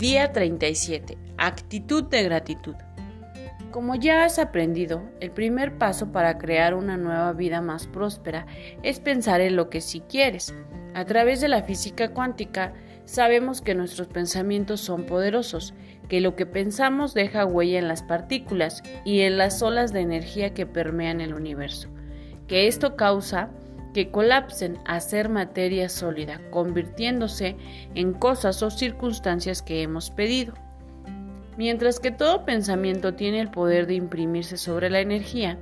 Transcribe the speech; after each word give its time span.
Día 0.00 0.32
37. 0.32 1.18
Actitud 1.36 2.04
de 2.04 2.22
gratitud. 2.22 2.74
Como 3.70 3.96
ya 3.96 4.24
has 4.24 4.38
aprendido, 4.38 5.02
el 5.20 5.30
primer 5.30 5.76
paso 5.76 6.10
para 6.10 6.38
crear 6.38 6.72
una 6.72 6.96
nueva 6.96 7.34
vida 7.34 7.60
más 7.60 7.86
próspera 7.86 8.46
es 8.82 8.98
pensar 8.98 9.42
en 9.42 9.56
lo 9.56 9.68
que 9.68 9.82
sí 9.82 10.00
quieres. 10.00 10.54
A 10.94 11.04
través 11.04 11.42
de 11.42 11.48
la 11.48 11.64
física 11.64 12.14
cuántica, 12.14 12.72
sabemos 13.04 13.60
que 13.60 13.74
nuestros 13.74 14.08
pensamientos 14.08 14.80
son 14.80 15.04
poderosos, 15.04 15.74
que 16.08 16.22
lo 16.22 16.34
que 16.34 16.46
pensamos 16.46 17.12
deja 17.12 17.44
huella 17.44 17.78
en 17.78 17.86
las 17.86 18.02
partículas 18.02 18.82
y 19.04 19.20
en 19.20 19.36
las 19.36 19.60
olas 19.60 19.92
de 19.92 20.00
energía 20.00 20.54
que 20.54 20.64
permean 20.64 21.20
el 21.20 21.34
universo, 21.34 21.90
que 22.46 22.68
esto 22.68 22.96
causa 22.96 23.50
que 23.92 24.10
colapsen 24.10 24.78
a 24.84 25.00
ser 25.00 25.28
materia 25.28 25.88
sólida, 25.88 26.40
convirtiéndose 26.50 27.56
en 27.94 28.12
cosas 28.12 28.62
o 28.62 28.70
circunstancias 28.70 29.62
que 29.62 29.82
hemos 29.82 30.10
pedido. 30.10 30.54
Mientras 31.56 32.00
que 32.00 32.10
todo 32.10 32.44
pensamiento 32.44 33.14
tiene 33.14 33.40
el 33.40 33.50
poder 33.50 33.86
de 33.86 33.94
imprimirse 33.94 34.56
sobre 34.56 34.88
la 34.90 35.00
energía, 35.00 35.58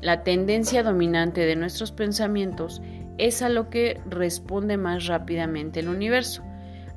la 0.00 0.22
tendencia 0.22 0.82
dominante 0.82 1.46
de 1.46 1.56
nuestros 1.56 1.90
pensamientos 1.90 2.82
es 3.16 3.42
a 3.42 3.48
lo 3.48 3.70
que 3.70 4.00
responde 4.06 4.76
más 4.76 5.06
rápidamente 5.06 5.80
el 5.80 5.88
universo. 5.88 6.42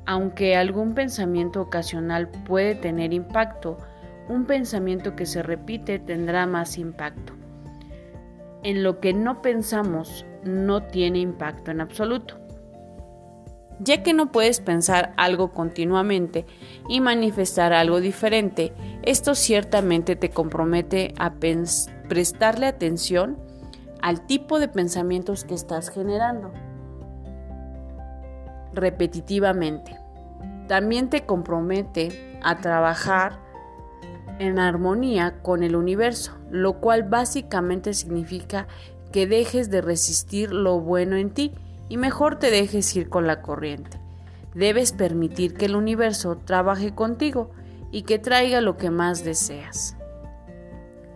Aunque 0.04 0.56
algún 0.56 0.94
pensamiento 0.94 1.60
ocasional 1.60 2.28
puede 2.28 2.74
tener 2.74 3.12
impacto, 3.12 3.78
un 4.28 4.44
pensamiento 4.44 5.16
que 5.16 5.26
se 5.26 5.42
repite 5.42 5.98
tendrá 5.98 6.46
más 6.46 6.76
impacto. 6.78 7.32
En 8.62 8.82
lo 8.82 9.00
que 9.00 9.14
no 9.14 9.40
pensamos 9.40 10.26
no 10.44 10.82
tiene 10.82 11.18
impacto 11.18 11.70
en 11.70 11.80
absoluto. 11.80 12.38
Ya 13.80 14.02
que 14.02 14.12
no 14.12 14.32
puedes 14.32 14.60
pensar 14.60 15.12
algo 15.16 15.52
continuamente 15.52 16.46
y 16.88 17.00
manifestar 17.00 17.72
algo 17.72 18.00
diferente, 18.00 18.72
esto 19.02 19.34
ciertamente 19.34 20.16
te 20.16 20.30
compromete 20.30 21.14
a 21.18 21.34
prestarle 22.08 22.66
atención 22.66 23.38
al 24.02 24.26
tipo 24.26 24.58
de 24.58 24.68
pensamientos 24.68 25.44
que 25.44 25.54
estás 25.54 25.90
generando 25.90 26.52
repetitivamente. 28.72 29.96
También 30.66 31.08
te 31.08 31.24
compromete 31.24 32.38
a 32.42 32.58
trabajar 32.58 33.38
en 34.38 34.58
armonía 34.58 35.40
con 35.42 35.62
el 35.62 35.74
universo, 35.74 36.36
lo 36.50 36.80
cual 36.80 37.04
básicamente 37.04 37.94
significa 37.94 38.68
que 39.12 39.26
dejes 39.26 39.70
de 39.70 39.80
resistir 39.80 40.52
lo 40.52 40.80
bueno 40.80 41.16
en 41.16 41.30
ti 41.30 41.52
y 41.88 41.96
mejor 41.96 42.38
te 42.38 42.50
dejes 42.50 42.94
ir 42.96 43.08
con 43.08 43.26
la 43.26 43.42
corriente. 43.42 44.00
Debes 44.54 44.92
permitir 44.92 45.54
que 45.54 45.66
el 45.66 45.76
universo 45.76 46.36
trabaje 46.44 46.94
contigo 46.94 47.50
y 47.90 48.02
que 48.02 48.18
traiga 48.18 48.60
lo 48.60 48.76
que 48.76 48.90
más 48.90 49.24
deseas. 49.24 49.96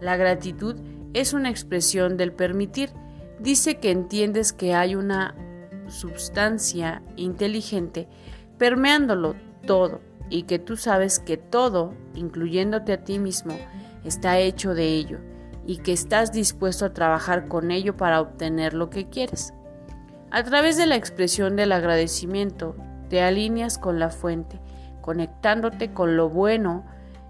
La 0.01 0.17
gratitud 0.17 0.77
es 1.13 1.33
una 1.33 1.51
expresión 1.51 2.17
del 2.17 2.33
permitir. 2.33 2.91
Dice 3.39 3.79
que 3.79 3.91
entiendes 3.91 4.53
que 4.53 4.75
hay 4.75 4.95
una 4.95 5.35
substancia 5.89 7.03
inteligente 7.17 8.09
permeándolo 8.59 9.35
todo 9.67 10.01
y 10.31 10.45
que 10.45 10.59
tú 10.59 10.77
sabes 10.77 11.19
que 11.19 11.37
todo, 11.37 11.93
incluyéndote 12.15 12.93
a 12.93 13.05
ti 13.05 13.19
mismo, 13.19 13.59
está 14.05 14.39
hecho 14.39 14.75
de 14.75 14.87
ello 14.87 15.32
y 15.67 15.79
que 15.79 15.93
estás 15.93 16.33
dispuesto 16.33 16.87
a 16.87 16.93
trabajar 16.93 17.49
con 17.49 17.71
ello 17.71 17.97
para 17.97 18.21
obtener 18.21 18.75
lo 18.75 18.91
que 18.91 19.09
quieres. 19.09 19.55
A 20.31 20.43
través 20.43 20.77
de 20.77 20.87
la 20.87 20.97
expresión 20.97 21.57
del 21.57 21.73
agradecimiento, 21.73 22.75
te 23.09 23.23
alineas 23.23 23.79
con 23.79 23.99
la 23.99 24.11
fuente, 24.11 24.61
conectándote 25.03 25.93
con 25.93 26.17
lo 26.17 26.29
bueno 26.29 26.85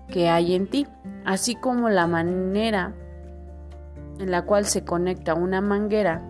que 0.09 0.29
hay 0.29 0.55
en 0.55 0.69
ti, 0.69 0.87
así 1.25 1.55
como 1.55 1.89
la 1.89 2.07
manera 2.07 2.95
en 4.19 4.31
la 4.31 4.43
cual 4.43 4.67
se 4.67 4.85
conecta 4.85 5.35
una 5.35 5.61
manguera 5.61 6.23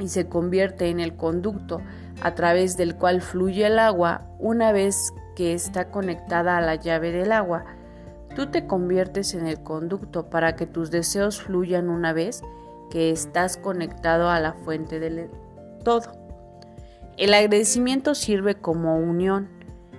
y 0.00 0.08
se 0.08 0.28
convierte 0.28 0.88
en 0.88 1.00
el 1.00 1.14
conducto 1.16 1.82
a 2.22 2.34
través 2.34 2.76
del 2.76 2.96
cual 2.96 3.20
fluye 3.20 3.66
el 3.66 3.78
agua 3.78 4.22
una 4.38 4.72
vez 4.72 5.12
que 5.34 5.52
está 5.52 5.90
conectada 5.90 6.56
a 6.56 6.62
la 6.62 6.76
llave 6.76 7.12
del 7.12 7.32
agua 7.32 7.64
Tú 8.36 8.48
te 8.48 8.66
conviertes 8.66 9.32
en 9.32 9.46
el 9.46 9.62
conducto 9.62 10.28
para 10.28 10.56
que 10.56 10.66
tus 10.66 10.90
deseos 10.90 11.40
fluyan 11.40 11.88
una 11.88 12.12
vez 12.12 12.42
que 12.90 13.10
estás 13.10 13.56
conectado 13.56 14.28
a 14.28 14.38
la 14.40 14.52
fuente 14.52 15.00
del 15.00 15.30
todo. 15.82 16.12
El 17.16 17.32
agradecimiento 17.32 18.14
sirve 18.14 18.54
como 18.54 18.98
unión, 18.98 19.48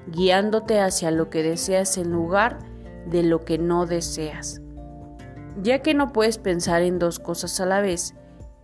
guiándote 0.06 0.80
hacia 0.80 1.10
lo 1.10 1.32
que 1.32 1.42
deseas 1.42 1.98
en 1.98 2.12
lugar 2.12 2.60
de 3.10 3.24
lo 3.24 3.44
que 3.44 3.58
no 3.58 3.88
deseas. 3.88 4.62
Ya 5.64 5.80
que 5.80 5.96
no 5.96 6.14
puedes 6.14 6.38
pensar 6.38 6.84
en 6.84 7.00
dos 7.00 7.18
cosas 7.18 7.60
a 7.60 7.66
la 7.66 7.82
vez, 7.82 8.14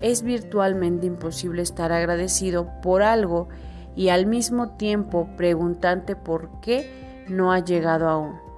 es 0.02 0.22
virtualmente 0.22 1.08
imposible 1.08 1.64
estar 1.64 1.92
agradecido 1.92 2.70
por 2.84 3.02
algo 3.02 3.50
y 3.96 4.10
al 4.10 4.28
mismo 4.28 4.78
tiempo 4.78 5.28
preguntarte 5.36 6.16
por 6.16 6.62
qué 6.62 7.26
no 7.28 7.52
ha 7.52 7.58
llegado 7.58 8.08
aún. 8.08 8.53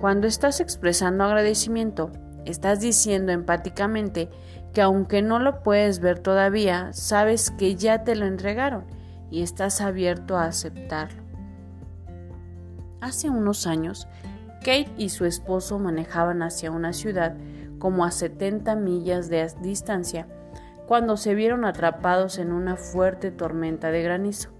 Cuando 0.00 0.26
estás 0.26 0.60
expresando 0.60 1.24
agradecimiento, 1.24 2.10
estás 2.46 2.80
diciendo 2.80 3.32
empáticamente 3.32 4.30
que 4.72 4.80
aunque 4.80 5.20
no 5.20 5.38
lo 5.38 5.62
puedes 5.62 6.00
ver 6.00 6.20
todavía, 6.20 6.94
sabes 6.94 7.50
que 7.50 7.76
ya 7.76 8.02
te 8.02 8.16
lo 8.16 8.24
entregaron 8.24 8.84
y 9.30 9.42
estás 9.42 9.82
abierto 9.82 10.38
a 10.38 10.46
aceptarlo. 10.46 11.22
Hace 13.02 13.28
unos 13.28 13.66
años, 13.66 14.08
Kate 14.60 14.90
y 14.96 15.10
su 15.10 15.26
esposo 15.26 15.78
manejaban 15.78 16.42
hacia 16.42 16.70
una 16.70 16.94
ciudad 16.94 17.36
como 17.78 18.06
a 18.06 18.10
70 18.10 18.76
millas 18.76 19.28
de 19.28 19.46
distancia 19.60 20.26
cuando 20.86 21.18
se 21.18 21.34
vieron 21.34 21.66
atrapados 21.66 22.38
en 22.38 22.52
una 22.52 22.76
fuerte 22.76 23.30
tormenta 23.30 23.90
de 23.90 24.02
granizo. 24.02 24.50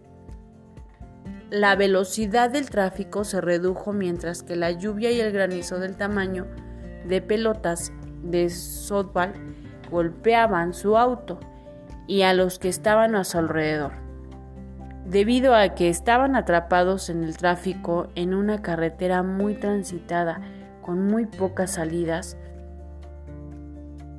La 1.51 1.75
velocidad 1.75 2.49
del 2.49 2.71
tráfico 2.71 3.25
se 3.25 3.41
redujo 3.41 3.93
mientras 3.93 4.45
que 4.45 4.55
la 4.55 4.71
lluvia 4.71 5.11
y 5.11 5.19
el 5.19 5.33
granizo 5.33 5.81
del 5.81 5.97
tamaño 5.97 6.47
de 7.09 7.21
pelotas 7.21 7.93
de 8.23 8.49
softball 8.51 9.33
golpeaban 9.91 10.75
su 10.75 10.97
auto 10.97 11.41
y 12.07 12.23
a 12.23 12.35
los 12.35 12.61
que 12.61 12.69
estaban 12.69 13.17
a 13.17 13.25
su 13.25 13.39
alrededor. 13.39 13.95
Debido 15.07 15.57
a 15.57 15.71
que 15.71 15.89
estaban 15.89 16.37
atrapados 16.37 17.11
en 17.11 17.25
el 17.25 17.37
tráfico 17.37 18.07
en 18.15 18.33
una 18.33 18.63
carretera 18.63 19.25
muy 19.25 19.55
transitada 19.55 20.41
con 20.83 21.05
muy 21.09 21.27
pocas 21.27 21.73
salidas, 21.73 22.37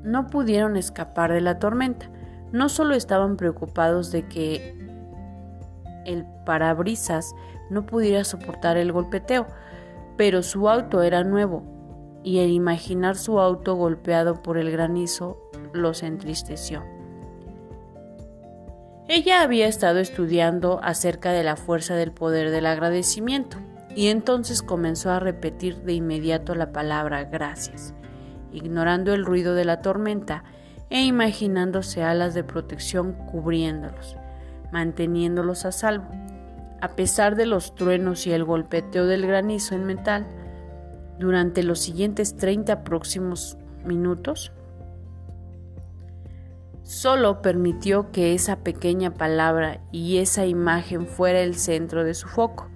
no 0.04 0.28
pudieron 0.28 0.76
escapar 0.76 1.32
de 1.32 1.40
la 1.40 1.60
tormenta. 1.60 2.10
No 2.52 2.68
solo 2.68 2.94
estaban 2.94 3.38
preocupados 3.38 4.12
de 4.12 4.28
que 4.28 4.91
el 6.06 6.26
parabrisas 6.46 7.34
no 7.70 7.86
pudiera 7.86 8.24
soportar 8.24 8.78
el 8.78 8.92
golpeteo, 8.92 9.48
pero 10.18 10.44
su 10.44 10.70
auto 10.70 11.02
era 11.02 11.24
nuevo 11.24 11.64
y 12.24 12.40
el 12.40 12.52
imaginar 12.52 13.16
su 13.16 13.40
auto 13.40 13.76
golpeado 13.76 14.44
por 14.44 14.58
el 14.58 14.72
granizo 14.72 15.38
los 15.74 16.04
entristeció. 16.04 16.84
Ella 19.08 19.42
había 19.42 19.68
estado 19.68 20.00
estudiando 20.00 20.80
acerca 20.84 21.32
de 21.32 21.44
la 21.44 21.56
fuerza 21.56 21.96
del 21.96 22.12
poder 22.12 22.52
del 22.52 22.66
agradecimiento 22.66 23.58
y 23.96 24.08
entonces 24.08 24.62
comenzó 24.62 25.12
a 25.12 25.20
repetir 25.20 25.82
de 25.82 25.94
inmediato 25.94 26.56
la 26.56 26.72
palabra 26.72 27.24
gracias, 27.24 27.94
ignorando 28.54 29.14
el 29.14 29.26
ruido 29.26 29.56
de 29.56 29.66
la 29.66 29.82
tormenta 29.82 30.44
e 30.90 31.04
imaginándose 31.04 32.04
alas 32.04 32.34
de 32.34 32.44
protección 32.44 33.14
cubriéndolos 33.14 34.21
manteniéndolos 34.72 35.66
a 35.66 35.72
salvo. 35.72 36.08
A 36.82 36.96
pesar 36.96 37.36
de 37.36 37.46
los 37.46 37.76
truenos 37.76 38.26
y 38.26 38.32
el 38.32 38.44
golpeteo 38.44 39.06
del 39.06 39.28
granizo 39.28 39.76
en 39.76 39.86
metal, 39.86 40.26
durante 41.20 41.62
los 41.62 41.80
siguientes 41.80 42.36
30 42.36 42.84
próximos 42.84 43.58
minutos, 43.86 44.52
solo 46.82 47.42
permitió 47.42 48.12
que 48.12 48.34
esa 48.34 48.58
pequeña 48.58 49.14
palabra 49.14 49.80
y 49.92 50.18
esa 50.18 50.48
imagen 50.48 51.06
fuera 51.06 51.42
el 51.42 51.56
centro 51.56 52.04
de 52.04 52.16
su 52.16 52.28
foco. 52.28 52.68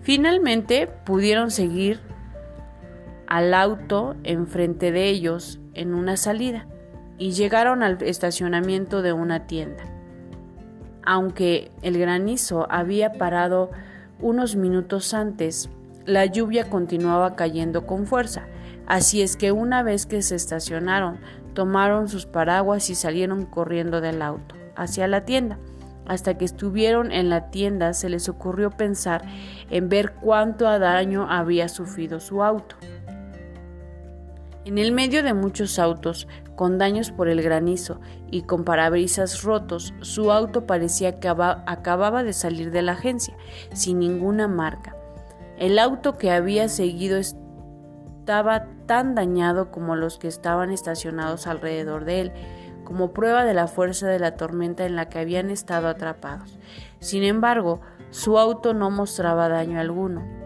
Finalmente 0.00 0.88
pudieron 1.04 1.50
seguir 1.50 2.00
al 3.28 3.54
auto 3.54 4.16
enfrente 4.24 4.90
de 4.90 5.08
ellos 5.08 5.60
en 5.74 5.94
una 5.94 6.16
salida 6.16 6.66
y 7.18 7.32
llegaron 7.32 7.82
al 7.82 8.02
estacionamiento 8.02 9.02
de 9.02 9.12
una 9.12 9.46
tienda 9.46 9.95
aunque 11.06 11.70
el 11.82 11.98
granizo 11.98 12.66
había 12.70 13.12
parado 13.12 13.70
unos 14.20 14.56
minutos 14.56 15.14
antes, 15.14 15.70
la 16.04 16.26
lluvia 16.26 16.68
continuaba 16.68 17.36
cayendo 17.36 17.86
con 17.86 18.06
fuerza, 18.06 18.46
así 18.86 19.22
es 19.22 19.36
que 19.36 19.52
una 19.52 19.82
vez 19.82 20.04
que 20.04 20.22
se 20.22 20.34
estacionaron, 20.34 21.18
tomaron 21.54 22.08
sus 22.08 22.26
paraguas 22.26 22.90
y 22.90 22.94
salieron 22.94 23.46
corriendo 23.46 24.00
del 24.00 24.20
auto 24.20 24.54
hacia 24.76 25.08
la 25.08 25.24
tienda. 25.24 25.58
Hasta 26.06 26.38
que 26.38 26.44
estuvieron 26.44 27.10
en 27.10 27.30
la 27.30 27.50
tienda 27.50 27.92
se 27.92 28.08
les 28.08 28.28
ocurrió 28.28 28.70
pensar 28.70 29.24
en 29.70 29.88
ver 29.88 30.12
cuánto 30.12 30.64
daño 30.78 31.26
había 31.28 31.68
sufrido 31.68 32.20
su 32.20 32.44
auto. 32.44 32.76
En 34.66 34.78
el 34.78 34.90
medio 34.90 35.22
de 35.22 35.32
muchos 35.32 35.78
autos, 35.78 36.26
con 36.56 36.76
daños 36.76 37.12
por 37.12 37.28
el 37.28 37.40
granizo 37.40 38.00
y 38.32 38.42
con 38.42 38.64
parabrisas 38.64 39.44
rotos, 39.44 39.94
su 40.00 40.32
auto 40.32 40.66
parecía 40.66 41.20
que 41.20 41.28
acababa 41.28 42.24
de 42.24 42.32
salir 42.32 42.72
de 42.72 42.82
la 42.82 42.92
agencia, 42.92 43.36
sin 43.72 44.00
ninguna 44.00 44.48
marca. 44.48 44.96
El 45.56 45.78
auto 45.78 46.18
que 46.18 46.32
había 46.32 46.68
seguido 46.68 47.16
estaba 47.16 48.66
tan 48.86 49.14
dañado 49.14 49.70
como 49.70 49.94
los 49.94 50.18
que 50.18 50.26
estaban 50.26 50.72
estacionados 50.72 51.46
alrededor 51.46 52.04
de 52.04 52.22
él, 52.22 52.32
como 52.82 53.12
prueba 53.12 53.44
de 53.44 53.54
la 53.54 53.68
fuerza 53.68 54.08
de 54.08 54.18
la 54.18 54.34
tormenta 54.34 54.84
en 54.84 54.96
la 54.96 55.08
que 55.08 55.20
habían 55.20 55.48
estado 55.50 55.86
atrapados. 55.86 56.58
Sin 56.98 57.22
embargo, 57.22 57.82
su 58.10 58.36
auto 58.36 58.74
no 58.74 58.90
mostraba 58.90 59.48
daño 59.48 59.78
alguno. 59.78 60.45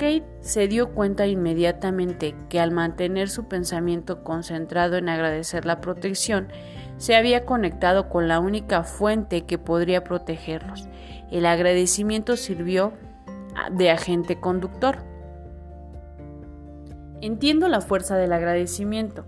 Kate 0.00 0.24
se 0.40 0.66
dio 0.66 0.94
cuenta 0.94 1.26
inmediatamente 1.26 2.34
que 2.48 2.58
al 2.58 2.70
mantener 2.70 3.28
su 3.28 3.48
pensamiento 3.48 4.24
concentrado 4.24 4.96
en 4.96 5.10
agradecer 5.10 5.66
la 5.66 5.82
protección, 5.82 6.48
se 6.96 7.16
había 7.16 7.44
conectado 7.44 8.08
con 8.08 8.26
la 8.26 8.40
única 8.40 8.82
fuente 8.82 9.44
que 9.44 9.58
podría 9.58 10.02
protegerlos. 10.02 10.88
El 11.30 11.44
agradecimiento 11.44 12.38
sirvió 12.38 12.94
de 13.72 13.90
agente 13.90 14.40
conductor. 14.40 15.04
Entiendo 17.20 17.68
la 17.68 17.82
fuerza 17.82 18.16
del 18.16 18.32
agradecimiento. 18.32 19.26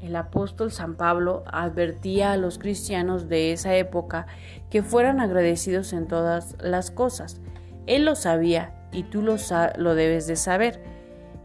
El 0.00 0.16
apóstol 0.16 0.72
San 0.72 0.96
Pablo 0.96 1.44
advertía 1.46 2.32
a 2.32 2.38
los 2.38 2.58
cristianos 2.58 3.28
de 3.28 3.52
esa 3.52 3.74
época 3.74 4.26
que 4.70 4.82
fueran 4.82 5.20
agradecidos 5.20 5.92
en 5.92 6.08
todas 6.08 6.56
las 6.62 6.90
cosas. 6.90 7.42
Él 7.86 8.06
lo 8.06 8.14
sabía 8.14 8.78
y 8.92 9.04
tú 9.04 9.22
lo, 9.22 9.94
debes 9.94 10.26
de 10.26 10.36
saber. 10.36 10.80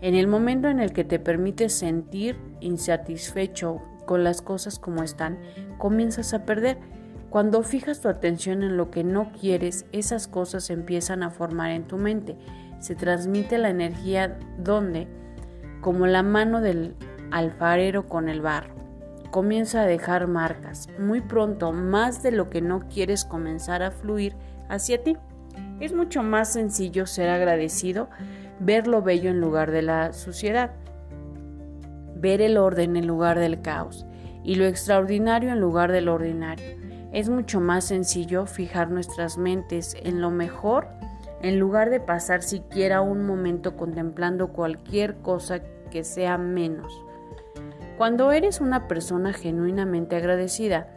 En 0.01 0.13
el 0.13 0.27
momento 0.27 0.67
en 0.67 0.79
el 0.79 0.94
que 0.94 1.03
te 1.03 1.19
permites 1.19 1.73
sentir 1.73 2.38
insatisfecho 2.59 3.81
con 4.05 4.23
las 4.23 4.41
cosas 4.41 4.77
como 4.77 5.03
están, 5.03 5.39
comienzas 5.77 6.33
a 6.33 6.45
perder. 6.45 6.77
Cuando 7.29 7.63
fijas 7.63 8.01
tu 8.01 8.07
atención 8.07 8.63
en 8.63 8.77
lo 8.77 8.91
que 8.91 9.03
no 9.03 9.31
quieres, 9.31 9.85
esas 9.91 10.27
cosas 10.27 10.69
empiezan 10.69 11.23
a 11.23 11.29
formar 11.29 11.71
en 11.71 11.88
tu 11.88 11.97
mente. 11.97 12.38
Se 12.79 12.95
transmite 12.95 13.57
la 13.57 13.69
energía 13.69 14.38
donde, 14.59 15.07
como 15.81 16.05
la 16.05 16.23
mano 16.23 16.61
del 16.61 16.95
alfarero 17.31 18.07
con 18.07 18.29
el 18.29 18.41
barro, 18.41 18.75
comienza 19.31 19.81
a 19.81 19.85
dejar 19.85 20.27
marcas. 20.27 20.89
Muy 20.99 21.21
pronto, 21.21 21.73
más 21.73 22.23
de 22.23 22.31
lo 22.31 22.49
que 22.49 22.61
no 22.61 22.88
quieres 22.88 23.25
comenzar 23.25 23.83
a 23.83 23.91
fluir 23.91 24.35
hacia 24.69 25.03
ti. 25.03 25.17
Es 25.79 25.94
mucho 25.94 26.24
más 26.24 26.53
sencillo 26.53 27.06
ser 27.06 27.29
agradecido, 27.29 28.09
ver 28.59 28.88
lo 28.88 29.01
bello 29.01 29.29
en 29.29 29.39
lugar 29.39 29.71
de 29.71 29.83
la 29.83 30.13
suciedad, 30.13 30.71
ver 32.15 32.41
el 32.41 32.57
orden 32.57 32.95
en 32.95 33.06
lugar 33.06 33.38
del 33.38 33.62
caos 33.62 34.06
y 34.44 34.56
lo 34.56 34.65
extraordinario 34.65 35.51
en 35.51 35.59
lugar 35.59 35.91
del 35.91 36.09
ordinario. 36.09 36.65
Es 37.13 37.29
mucho 37.29 37.59
más 37.59 37.85
sencillo 37.85 38.45
fijar 38.45 38.89
nuestras 38.89 39.38
mentes 39.38 39.95
en 40.01 40.21
lo 40.21 40.31
mejor 40.31 40.88
en 41.41 41.59
lugar 41.59 41.89
de 41.89 42.00
pasar 42.00 42.41
siquiera 42.41 43.01
un 43.01 43.25
momento 43.25 43.77
contemplando 43.77 44.50
cualquier 44.50 45.18
cosa 45.18 45.62
que 45.91 46.03
sea 46.03 46.38
menos. 46.38 47.03
Cuando 47.97 48.31
eres 48.31 48.62
una 48.62 48.88
persona 48.88 49.33
genuinamente 49.33 50.15
agradecida, 50.15 50.88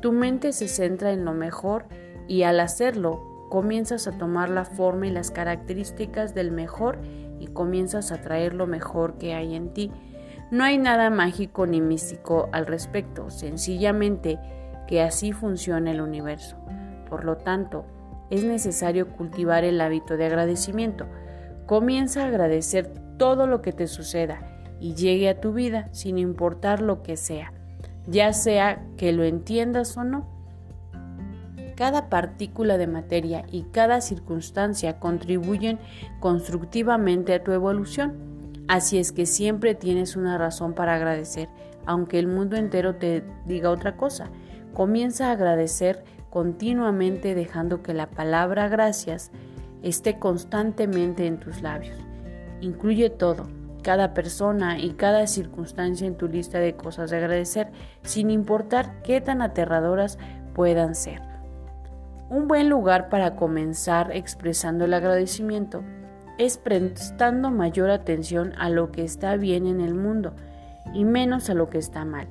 tu 0.00 0.12
mente 0.12 0.52
se 0.52 0.68
centra 0.68 1.12
en 1.12 1.24
lo 1.24 1.32
mejor 1.32 1.84
y 2.26 2.42
al 2.42 2.60
hacerlo 2.60 3.31
comienzas 3.52 4.06
a 4.06 4.12
tomar 4.12 4.48
la 4.48 4.64
forma 4.64 5.08
y 5.08 5.10
las 5.10 5.30
características 5.30 6.34
del 6.34 6.52
mejor 6.52 6.98
y 7.38 7.48
comienzas 7.48 8.10
a 8.10 8.22
traer 8.22 8.54
lo 8.54 8.66
mejor 8.66 9.18
que 9.18 9.34
hay 9.34 9.54
en 9.54 9.74
ti. 9.74 9.92
No 10.50 10.64
hay 10.64 10.78
nada 10.78 11.10
mágico 11.10 11.66
ni 11.66 11.82
místico 11.82 12.48
al 12.52 12.64
respecto, 12.64 13.28
sencillamente 13.28 14.38
que 14.88 15.02
así 15.02 15.32
funciona 15.32 15.90
el 15.90 16.00
universo. 16.00 16.56
Por 17.10 17.26
lo 17.26 17.36
tanto, 17.36 17.84
es 18.30 18.42
necesario 18.42 19.10
cultivar 19.10 19.64
el 19.64 19.82
hábito 19.82 20.16
de 20.16 20.24
agradecimiento. 20.24 21.04
Comienza 21.66 22.22
a 22.22 22.28
agradecer 22.28 22.90
todo 23.18 23.46
lo 23.46 23.60
que 23.60 23.72
te 23.72 23.86
suceda 23.86 24.64
y 24.80 24.94
llegue 24.94 25.28
a 25.28 25.42
tu 25.42 25.52
vida 25.52 25.90
sin 25.92 26.16
importar 26.16 26.80
lo 26.80 27.02
que 27.02 27.18
sea, 27.18 27.52
ya 28.06 28.32
sea 28.32 28.82
que 28.96 29.12
lo 29.12 29.24
entiendas 29.24 29.94
o 29.98 30.04
no. 30.04 30.41
Cada 31.76 32.08
partícula 32.08 32.78
de 32.78 32.86
materia 32.86 33.44
y 33.50 33.62
cada 33.64 34.00
circunstancia 34.00 34.98
contribuyen 34.98 35.78
constructivamente 36.20 37.34
a 37.34 37.42
tu 37.42 37.52
evolución. 37.52 38.32
Así 38.68 38.98
es 38.98 39.12
que 39.12 39.26
siempre 39.26 39.74
tienes 39.74 40.16
una 40.16 40.38
razón 40.38 40.74
para 40.74 40.94
agradecer, 40.94 41.48
aunque 41.86 42.18
el 42.18 42.26
mundo 42.26 42.56
entero 42.56 42.96
te 42.96 43.24
diga 43.46 43.70
otra 43.70 43.96
cosa. 43.96 44.30
Comienza 44.72 45.28
a 45.28 45.32
agradecer 45.32 46.04
continuamente 46.30 47.34
dejando 47.34 47.82
que 47.82 47.92
la 47.92 48.10
palabra 48.10 48.68
gracias 48.68 49.30
esté 49.82 50.18
constantemente 50.18 51.26
en 51.26 51.38
tus 51.38 51.60
labios. 51.60 51.96
Incluye 52.60 53.10
todo, 53.10 53.48
cada 53.82 54.14
persona 54.14 54.78
y 54.78 54.92
cada 54.92 55.26
circunstancia 55.26 56.06
en 56.06 56.16
tu 56.16 56.28
lista 56.28 56.58
de 56.58 56.74
cosas 56.74 57.10
de 57.10 57.18
agradecer, 57.18 57.70
sin 58.02 58.30
importar 58.30 59.02
qué 59.02 59.20
tan 59.20 59.42
aterradoras 59.42 60.18
puedan 60.54 60.94
ser. 60.94 61.31
Un 62.32 62.48
buen 62.48 62.70
lugar 62.70 63.10
para 63.10 63.36
comenzar 63.36 64.10
expresando 64.16 64.86
el 64.86 64.94
agradecimiento 64.94 65.84
es 66.38 66.56
prestando 66.56 67.50
mayor 67.50 67.90
atención 67.90 68.54
a 68.56 68.70
lo 68.70 68.90
que 68.90 69.04
está 69.04 69.36
bien 69.36 69.66
en 69.66 69.82
el 69.82 69.92
mundo 69.92 70.32
y 70.94 71.04
menos 71.04 71.50
a 71.50 71.54
lo 71.54 71.68
que 71.68 71.76
está 71.76 72.06
mal. 72.06 72.28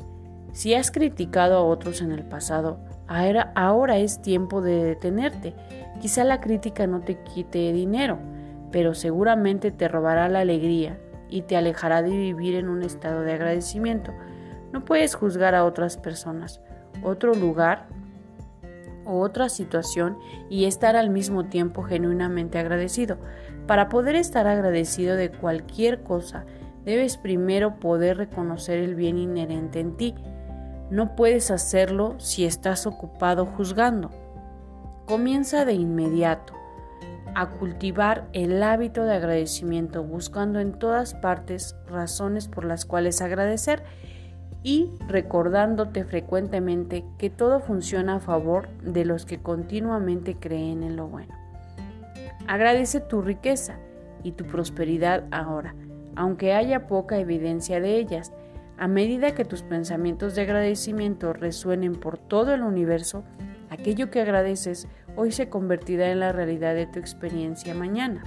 Si 0.53 0.73
has 0.73 0.89
criticado 0.89 1.55
a 1.55 1.63
otros 1.63 2.01
en 2.01 2.11
el 2.11 2.23
pasado, 2.23 2.79
ahora 3.07 3.99
es 3.99 4.23
tiempo 4.23 4.63
de 4.63 4.83
detenerte. 4.83 5.53
Quizá 5.99 6.23
la 6.23 6.41
crítica 6.41 6.87
no 6.87 7.01
te 7.01 7.19
quite 7.21 7.71
dinero, 7.71 8.17
pero 8.71 8.95
seguramente 8.95 9.69
te 9.69 9.87
robará 9.87 10.29
la 10.29 10.39
alegría 10.39 10.97
y 11.29 11.43
te 11.43 11.57
alejará 11.57 12.01
de 12.01 12.09
vivir 12.09 12.55
en 12.55 12.69
un 12.69 12.81
estado 12.81 13.21
de 13.21 13.33
agradecimiento. 13.33 14.11
No 14.71 14.83
puedes 14.83 15.13
juzgar 15.13 15.53
a 15.53 15.63
otras 15.63 15.97
personas. 15.97 16.59
Otro 17.03 17.35
lugar 17.35 18.00
otra 19.19 19.49
situación 19.49 20.17
y 20.49 20.65
estar 20.65 20.95
al 20.95 21.09
mismo 21.09 21.45
tiempo 21.45 21.83
genuinamente 21.83 22.59
agradecido. 22.59 23.17
Para 23.67 23.89
poder 23.89 24.15
estar 24.15 24.47
agradecido 24.47 25.15
de 25.15 25.29
cualquier 25.31 26.03
cosa, 26.03 26.45
debes 26.85 27.17
primero 27.17 27.79
poder 27.79 28.17
reconocer 28.17 28.79
el 28.79 28.95
bien 28.95 29.17
inherente 29.17 29.79
en 29.79 29.97
ti. 29.97 30.15
No 30.89 31.15
puedes 31.15 31.51
hacerlo 31.51 32.15
si 32.19 32.45
estás 32.45 32.85
ocupado 32.85 33.45
juzgando. 33.45 34.09
Comienza 35.05 35.65
de 35.65 35.73
inmediato 35.73 36.53
a 37.33 37.49
cultivar 37.49 38.27
el 38.33 38.61
hábito 38.61 39.05
de 39.05 39.15
agradecimiento, 39.15 40.03
buscando 40.03 40.59
en 40.59 40.73
todas 40.73 41.13
partes 41.13 41.75
razones 41.87 42.47
por 42.47 42.65
las 42.65 42.85
cuales 42.85 43.21
agradecer 43.21 43.83
y 44.63 44.91
recordándote 45.07 46.03
frecuentemente 46.03 47.03
que 47.17 47.29
todo 47.29 47.59
funciona 47.59 48.15
a 48.15 48.19
favor 48.19 48.69
de 48.81 49.05
los 49.05 49.25
que 49.25 49.39
continuamente 49.39 50.35
creen 50.35 50.83
en 50.83 50.95
lo 50.95 51.07
bueno. 51.07 51.33
Agradece 52.47 52.99
tu 52.99 53.21
riqueza 53.21 53.79
y 54.23 54.33
tu 54.33 54.45
prosperidad 54.45 55.23
ahora, 55.31 55.75
aunque 56.15 56.53
haya 56.53 56.87
poca 56.87 57.17
evidencia 57.17 57.79
de 57.79 57.97
ellas. 57.97 58.33
A 58.77 58.87
medida 58.87 59.35
que 59.35 59.45
tus 59.45 59.63
pensamientos 59.63 60.35
de 60.35 60.41
agradecimiento 60.41 61.33
resuenen 61.33 61.95
por 61.95 62.17
todo 62.17 62.53
el 62.53 62.63
universo, 62.63 63.23
aquello 63.69 64.09
que 64.09 64.21
agradeces 64.21 64.87
hoy 65.15 65.31
se 65.31 65.49
convertirá 65.49 66.11
en 66.11 66.19
la 66.19 66.31
realidad 66.31 66.75
de 66.75 66.87
tu 66.87 66.99
experiencia 66.99 67.73
mañana. 67.73 68.23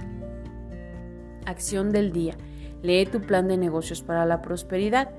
Acción 1.45 1.91
del 1.91 2.11
día. 2.11 2.35
Lee 2.81 3.05
tu 3.05 3.21
plan 3.21 3.47
de 3.47 3.57
negocios 3.57 4.01
para 4.01 4.25
la 4.25 4.41
prosperidad. 4.41 5.09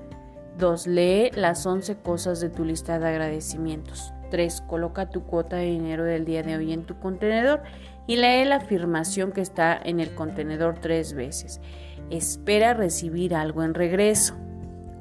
2. 0.57 0.87
Lee 0.87 1.31
las 1.33 1.65
11 1.65 1.97
cosas 1.97 2.39
de 2.39 2.49
tu 2.49 2.65
lista 2.65 2.99
de 2.99 3.07
agradecimientos. 3.07 4.13
3. 4.29 4.61
Coloca 4.61 5.09
tu 5.09 5.23
cuota 5.23 5.57
de 5.57 5.65
dinero 5.65 6.03
del 6.03 6.25
día 6.25 6.43
de 6.43 6.57
hoy 6.57 6.73
en 6.73 6.83
tu 6.83 6.99
contenedor 6.99 7.61
y 8.07 8.15
lee 8.15 8.45
la 8.45 8.57
afirmación 8.57 9.31
que 9.31 9.41
está 9.41 9.77
en 9.81 9.99
el 9.99 10.15
contenedor 10.15 10.79
tres 10.79 11.13
veces. 11.13 11.61
Espera 12.09 12.73
recibir 12.73 13.35
algo 13.35 13.63
en 13.63 13.73
regreso. 13.73 14.35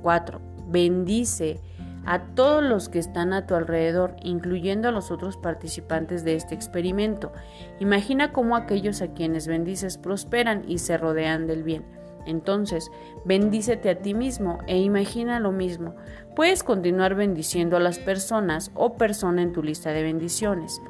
4. 0.03 0.41
Bendice 0.69 1.61
a 2.05 2.23
todos 2.35 2.63
los 2.63 2.89
que 2.89 3.01
están 3.01 3.33
a 3.33 3.47
tu 3.47 3.55
alrededor, 3.55 4.15
incluyendo 4.23 4.89
a 4.89 4.93
los 4.93 5.11
otros 5.11 5.37
participantes 5.37 6.25
de 6.25 6.37
este 6.37 6.55
experimento. 6.55 7.33
Imagina 7.81 8.33
cómo 8.33 8.55
aquellos 8.57 9.03
a 9.03 9.09
quienes 9.09 9.49
bendices 9.49 9.99
prosperan 9.99 10.65
y 10.69 10.79
se 10.79 10.97
rodean 10.99 11.47
del 11.47 11.65
bien. 11.65 11.85
Entonces, 12.27 12.91
bendícete 13.25 13.89
a 13.89 13.99
ti 13.99 14.13
mismo 14.13 14.59
e 14.67 14.79
imagina 14.79 15.41
lo 15.41 15.53
mismo. 15.53 15.95
Puedes 16.35 16.63
continuar 16.63 17.15
bendiciendo 17.15 17.77
a 17.77 17.81
las 17.81 17.99
personas 17.99 18.71
o 18.75 18.95
persona 18.95 19.43
en 19.43 19.53
tu 19.53 19.63
lista 19.63 19.91
de 19.93 20.03
bendiciones. 20.03 20.83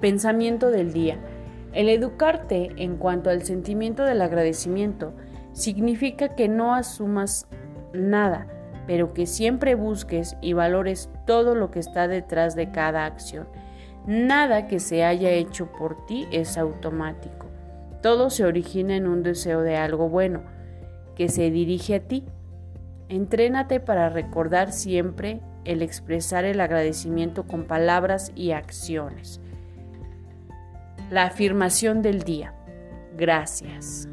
Pensamiento 0.00 0.70
del 0.70 0.92
día. 0.92 1.18
El 1.72 1.88
educarte 1.88 2.70
en 2.76 2.96
cuanto 2.96 3.30
al 3.30 3.42
sentimiento 3.42 4.04
del 4.04 4.22
agradecimiento 4.22 5.12
significa 5.52 6.34
que 6.34 6.48
no 6.48 6.74
asumas 6.74 7.46
nada, 7.92 8.46
pero 8.86 9.12
que 9.12 9.26
siempre 9.26 9.74
busques 9.74 10.36
y 10.40 10.54
valores 10.54 11.10
todo 11.26 11.54
lo 11.54 11.70
que 11.70 11.78
está 11.78 12.08
detrás 12.08 12.56
de 12.56 12.70
cada 12.70 13.04
acción. 13.04 13.46
Nada 14.06 14.66
que 14.66 14.80
se 14.80 15.04
haya 15.04 15.30
hecho 15.30 15.70
por 15.70 16.06
ti 16.06 16.26
es 16.32 16.56
automático. 16.56 17.46
Todo 18.00 18.30
se 18.30 18.44
origina 18.44 18.96
en 18.96 19.06
un 19.06 19.22
deseo 19.22 19.60
de 19.60 19.76
algo 19.76 20.08
bueno 20.08 20.57
que 21.18 21.28
se 21.28 21.50
dirige 21.50 21.96
a 21.96 22.00
ti. 22.00 22.24
Entrénate 23.08 23.80
para 23.80 24.08
recordar 24.08 24.72
siempre 24.72 25.40
el 25.64 25.82
expresar 25.82 26.44
el 26.44 26.60
agradecimiento 26.60 27.42
con 27.42 27.64
palabras 27.64 28.30
y 28.36 28.52
acciones. 28.52 29.40
La 31.10 31.24
afirmación 31.24 32.02
del 32.02 32.22
día. 32.22 32.54
Gracias. 33.16 34.08